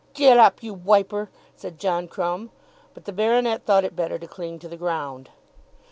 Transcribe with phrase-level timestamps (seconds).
[0.15, 2.49] "Get up, you wiper," said John Crumb.
[2.95, 5.29] But the baronet thought it better to cling to the ground.